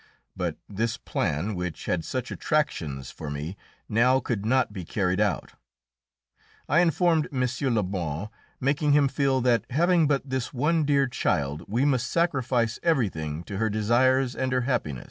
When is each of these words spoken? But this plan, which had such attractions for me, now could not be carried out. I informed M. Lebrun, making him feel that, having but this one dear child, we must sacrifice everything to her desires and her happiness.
But 0.35 0.57
this 0.67 0.97
plan, 0.97 1.53
which 1.53 1.85
had 1.85 2.03
such 2.03 2.31
attractions 2.31 3.11
for 3.11 3.29
me, 3.29 3.55
now 3.87 4.19
could 4.19 4.47
not 4.47 4.73
be 4.73 4.83
carried 4.83 5.19
out. 5.19 5.53
I 6.67 6.79
informed 6.79 7.27
M. 7.31 7.45
Lebrun, 7.75 8.29
making 8.59 8.93
him 8.93 9.07
feel 9.07 9.41
that, 9.41 9.63
having 9.69 10.07
but 10.07 10.27
this 10.27 10.55
one 10.55 10.85
dear 10.85 11.05
child, 11.05 11.63
we 11.67 11.85
must 11.85 12.07
sacrifice 12.07 12.79
everything 12.81 13.43
to 13.43 13.57
her 13.57 13.69
desires 13.69 14.35
and 14.35 14.51
her 14.53 14.61
happiness. 14.61 14.99